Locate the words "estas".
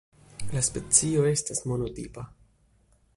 1.33-1.63